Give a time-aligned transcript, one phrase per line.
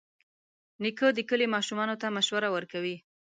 [0.81, 2.95] نیکه د کلي ماشومانو ته مشوره ورکوي.